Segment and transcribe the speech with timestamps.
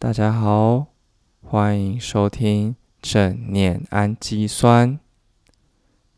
[0.00, 0.86] 大家好，
[1.40, 4.96] 欢迎收听正念氨基酸。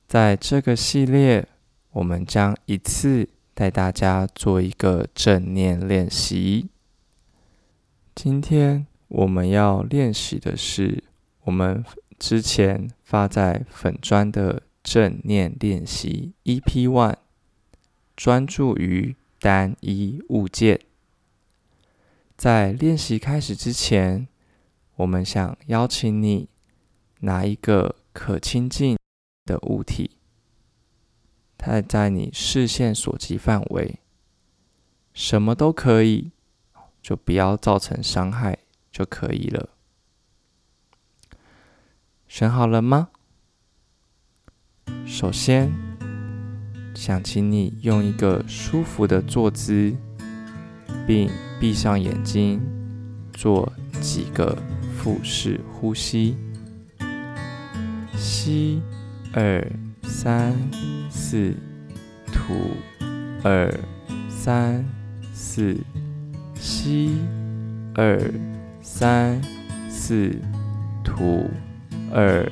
[0.07, 1.49] 在这个系列，
[1.93, 6.69] 我们将一次带大家做一个正念练习。
[8.15, 11.03] 今天我们要练习的是
[11.45, 11.83] 我们
[12.19, 17.17] 之前发在粉砖的正念练习 EP One，
[18.15, 20.79] 专注于单一物件。
[22.41, 24.27] 在练习开始之前，
[24.97, 26.49] 我们想邀请你
[27.19, 28.97] 拿一个可亲近
[29.45, 30.13] 的物体，
[31.59, 33.99] 它在你视线所及范围，
[35.13, 36.31] 什么都可以，
[37.03, 38.61] 就不要造成伤害
[38.91, 39.69] 就可以了。
[42.27, 43.11] 选好了吗？
[45.05, 45.71] 首先，
[46.95, 49.95] 想请你用一个舒服的坐姿，
[51.07, 51.31] 并。
[51.61, 52.59] 闭上眼睛，
[53.35, 53.71] 做
[54.01, 54.57] 几个
[54.97, 56.35] 腹式呼吸。
[58.17, 58.81] 吸
[59.35, 59.71] 二
[60.03, 60.57] 三
[61.11, 61.55] 四，
[62.33, 62.55] 吐
[63.43, 63.71] 二
[64.31, 64.83] 三
[65.35, 65.77] 四，
[66.55, 67.19] 吸
[67.95, 68.19] 二
[68.81, 69.39] 三
[69.91, 70.35] 四，
[71.05, 71.47] 吐
[72.11, 72.51] 二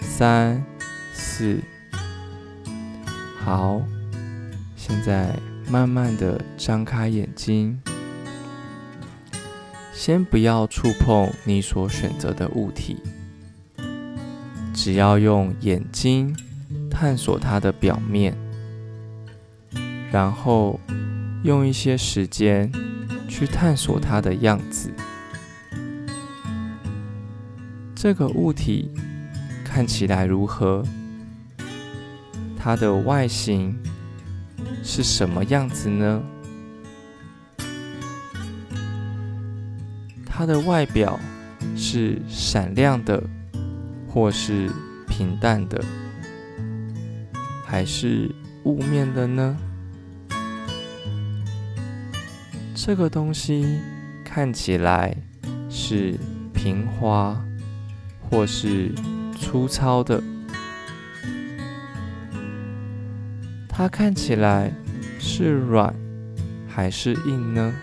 [0.00, 0.60] 三
[1.12, 1.60] 四。
[3.38, 3.80] 好，
[4.74, 5.32] 现在
[5.70, 7.80] 慢慢的张开眼睛。
[9.98, 12.98] 先不要触碰你所选择的物体，
[14.72, 16.36] 只要用眼睛
[16.88, 18.32] 探索它的表面，
[20.12, 20.78] 然后
[21.42, 22.70] 用一些时间
[23.28, 24.94] 去探索它的样子。
[27.92, 28.92] 这个物体
[29.64, 30.84] 看起来如何？
[32.56, 33.76] 它的外形
[34.84, 36.22] 是什么样子呢？
[40.38, 41.18] 它的外表
[41.76, 43.20] 是闪亮的，
[44.08, 44.70] 或是
[45.08, 45.84] 平淡的，
[47.66, 49.56] 还是雾面的呢？
[52.72, 53.80] 这个东西
[54.24, 55.12] 看起来
[55.68, 56.16] 是
[56.54, 57.36] 平滑，
[58.30, 58.94] 或是
[59.36, 60.22] 粗糙的？
[63.68, 64.72] 它看起来
[65.18, 65.92] 是软
[66.68, 67.74] 还是硬呢？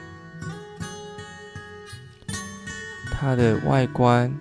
[3.18, 4.32] 它的外观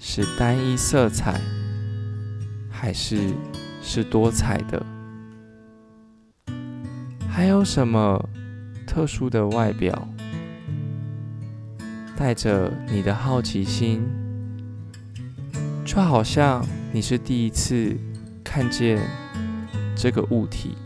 [0.00, 1.40] 是单一色彩，
[2.68, 3.32] 还是
[3.80, 4.84] 是多彩的？
[7.28, 8.28] 还有什么
[8.84, 10.08] 特殊的外表？
[12.16, 14.02] 带着你的好奇心，
[15.84, 17.96] 就好像你是第一次
[18.42, 19.00] 看见
[19.96, 20.76] 这个物体，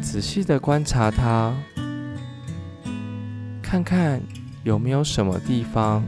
[0.00, 1.52] 仔细的观察它，
[3.60, 4.22] 看看。
[4.66, 6.02] 有没有什么地方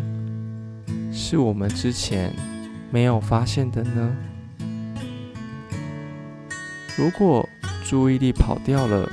[1.12, 2.34] 是我们之前
[2.90, 4.16] 没有发现的呢？
[6.96, 7.48] 如果
[7.86, 9.08] 注意力跑掉了，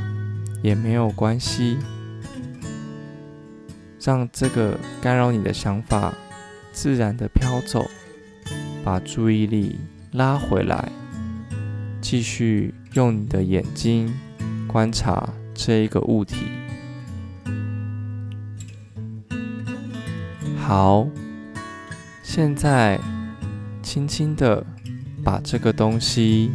[0.63, 1.77] 也没有关系，
[4.01, 6.11] 让这个干扰你的想法
[6.71, 7.85] 自然的飘走，
[8.83, 9.79] 把注意力
[10.13, 10.91] 拉回来，
[12.01, 14.11] 继续用你的眼睛
[14.65, 16.64] 观察这一个物体。
[20.67, 21.07] 好，
[22.23, 22.99] 现在
[23.83, 24.65] 轻轻的
[25.23, 26.51] 把这个东西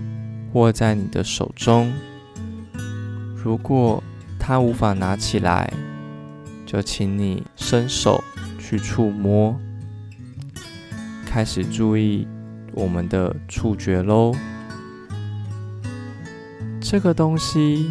[0.53, 1.93] 握在你的手中。
[3.37, 4.03] 如果
[4.37, 5.73] 它无法拿起来，
[6.67, 8.21] 就请你伸手
[8.59, 9.57] 去触摸。
[11.25, 12.27] 开始注意
[12.73, 14.35] 我们的触觉喽。
[16.81, 17.89] 这个东西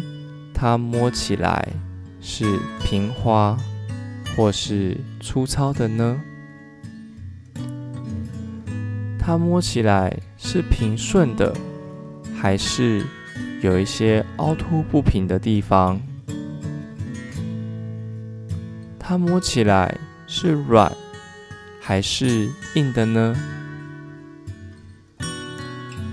[0.52, 1.66] 它摸起来
[2.20, 2.44] 是
[2.84, 3.56] 平滑。
[4.40, 6.18] 或是粗糙的呢？
[9.18, 11.54] 它摸起来是平顺的，
[12.34, 13.04] 还是
[13.60, 16.00] 有一些凹凸不平的地方？
[18.98, 19.94] 它摸起来
[20.26, 20.90] 是软
[21.78, 23.36] 还是硬的呢？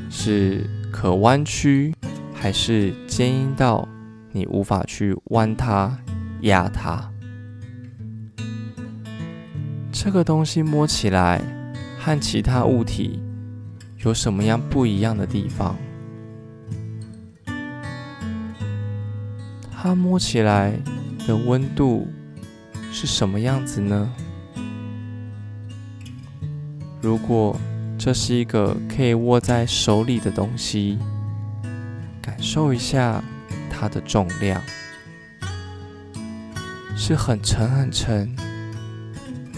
[0.09, 1.95] 是可弯曲，
[2.33, 3.87] 还是坚硬到
[4.33, 5.97] 你无法去弯它、
[6.41, 7.09] 压它？
[9.99, 11.41] 这个东西摸起来
[11.99, 13.19] 和其他物体
[14.05, 15.75] 有什么样不一样的地方？
[19.71, 20.73] 它摸起来
[21.27, 22.07] 的温度
[22.91, 24.07] 是什么样子呢？
[27.01, 27.59] 如果
[27.97, 30.99] 这是一个可以握在手里的东西，
[32.21, 33.21] 感受一下
[33.67, 34.61] 它的重量，
[36.95, 38.33] 是很沉很沉。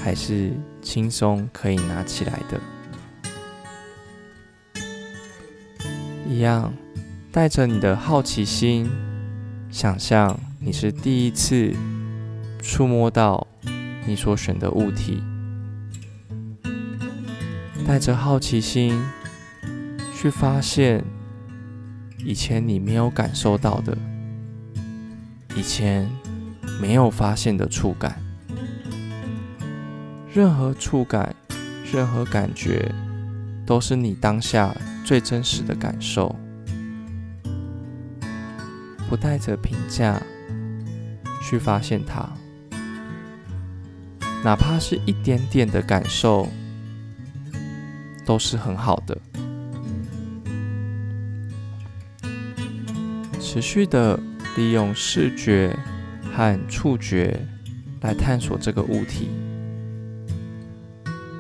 [0.01, 0.51] 还是
[0.81, 2.59] 轻松可以拿起来的。
[6.27, 6.73] 一样，
[7.31, 8.89] 带着你的好奇心，
[9.69, 11.73] 想象你是第一次
[12.61, 13.47] 触摸到
[14.05, 15.23] 你所选的物体，
[17.85, 19.03] 带着好奇心
[20.15, 21.03] 去发现
[22.19, 23.97] 以前你没有感受到的，
[25.55, 26.07] 以前
[26.79, 28.21] 没有发现的触感。
[30.33, 31.35] 任何触感，
[31.91, 32.93] 任何感觉，
[33.65, 34.75] 都是你当下。
[35.05, 36.35] 最真实的感受，
[39.09, 40.21] 不带着评价
[41.41, 42.29] 去发现它，
[44.43, 46.47] 哪怕是一点点的感受，
[48.23, 49.17] 都是很好的。
[53.39, 54.19] 持续的
[54.55, 55.75] 利用视觉
[56.31, 57.43] 和触觉
[58.01, 59.29] 来探索这个物体，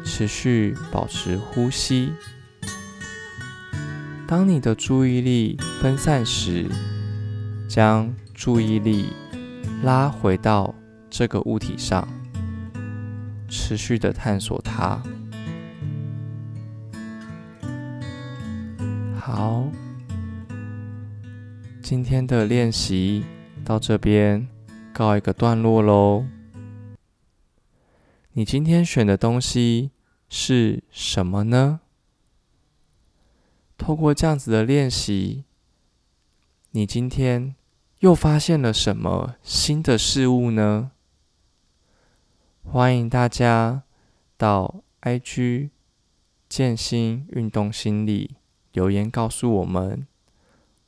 [0.09, 2.11] 持续保持呼吸。
[4.27, 6.67] 当你的注意力分散时，
[7.69, 9.13] 将注意力
[9.83, 10.73] 拉回到
[11.11, 12.07] 这个物体上，
[13.47, 14.99] 持续的探索它。
[19.15, 19.63] 好，
[21.83, 23.23] 今天的练习
[23.63, 24.47] 到这边
[24.91, 26.25] 告一个段落喽。
[28.33, 29.91] 你今天选的东西
[30.29, 31.81] 是什么呢？
[33.77, 35.45] 透过这样子的练习，
[36.71, 37.55] 你今天
[37.99, 40.91] 又发现了什么新的事物呢？
[42.63, 43.83] 欢迎大家
[44.37, 45.69] 到 IG
[46.47, 48.35] 建心运动心理
[48.73, 50.05] 留言告诉我们，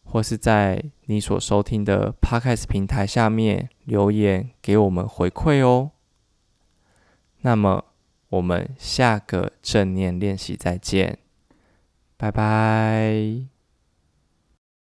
[0.04, 5.92] 或是在你所收听的 Podcast 平台下面留言给我们回馈哦。
[7.44, 7.86] 那么，
[8.32, 11.20] 我们下个正念练习再见。
[12.18, 13.61] 拜拜。